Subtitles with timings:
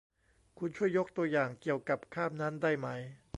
[0.59, 2.87] คุณช่วยยกตัวอย่างเกี่ยวกับคาบนั้นได้ไหม